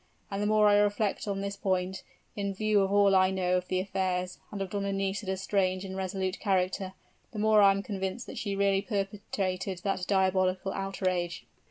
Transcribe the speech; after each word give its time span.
And 0.31 0.41
the 0.41 0.47
more 0.47 0.67
I 0.67 0.77
reflect 0.77 1.27
on 1.27 1.41
this 1.41 1.55
point, 1.55 2.01
in 2.35 2.55
view 2.55 2.81
of 2.81 2.91
all 2.91 3.15
I 3.15 3.29
know 3.29 3.55
of 3.57 3.67
the 3.67 3.79
affairs, 3.79 4.39
and 4.51 4.59
of 4.59 4.71
Donna 4.71 4.91
Nisida's 4.91 5.41
strange 5.41 5.85
and 5.85 5.95
resolute 5.95 6.39
character, 6.39 6.93
the 7.33 7.37
more 7.37 7.61
I 7.61 7.69
am 7.69 7.83
convinced 7.83 8.25
that 8.25 8.39
she 8.39 8.55
really 8.55 8.81
perpetrated 8.81 9.81
that 9.83 10.07
diabolical 10.07 10.73
outrage." 10.73 11.45